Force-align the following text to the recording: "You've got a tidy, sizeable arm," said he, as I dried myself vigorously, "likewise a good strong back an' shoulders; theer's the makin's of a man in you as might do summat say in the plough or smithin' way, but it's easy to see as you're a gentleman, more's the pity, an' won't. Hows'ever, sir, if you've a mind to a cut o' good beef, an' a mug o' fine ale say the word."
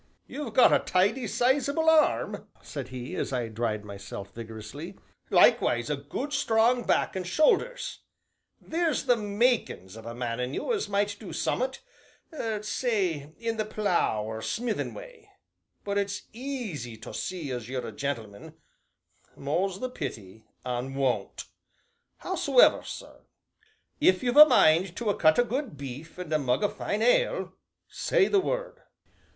"You've 0.25 0.55
got 0.55 0.73
a 0.73 0.79
tidy, 0.79 1.27
sizeable 1.27 1.87
arm," 1.87 2.47
said 2.63 2.87
he, 2.87 3.15
as 3.15 3.31
I 3.31 3.49
dried 3.49 3.85
myself 3.85 4.33
vigorously, 4.33 4.97
"likewise 5.29 5.91
a 5.91 5.95
good 5.95 6.33
strong 6.33 6.83
back 6.85 7.15
an' 7.15 7.23
shoulders; 7.23 7.99
theer's 8.67 9.03
the 9.05 9.15
makin's 9.15 9.95
of 9.95 10.07
a 10.07 10.15
man 10.15 10.39
in 10.39 10.55
you 10.55 10.73
as 10.73 10.89
might 10.89 11.15
do 11.19 11.31
summat 11.31 11.81
say 12.63 13.31
in 13.37 13.57
the 13.57 13.63
plough 13.65 14.23
or 14.23 14.41
smithin' 14.41 14.95
way, 14.95 15.29
but 15.83 15.99
it's 15.99 16.23
easy 16.33 16.97
to 16.97 17.13
see 17.13 17.51
as 17.51 17.69
you're 17.69 17.85
a 17.87 17.91
gentleman, 17.91 18.55
more's 19.35 19.77
the 19.81 19.89
pity, 19.91 20.47
an' 20.65 20.95
won't. 20.95 21.45
Hows'ever, 22.23 22.83
sir, 22.83 23.21
if 23.99 24.23
you've 24.23 24.35
a 24.35 24.45
mind 24.45 24.95
to 24.97 25.11
a 25.11 25.15
cut 25.15 25.37
o' 25.37 25.43
good 25.43 25.77
beef, 25.77 26.17
an' 26.17 26.33
a 26.33 26.39
mug 26.39 26.63
o' 26.63 26.69
fine 26.69 27.03
ale 27.03 27.53
say 27.87 28.27
the 28.27 28.39
word." 28.39 28.81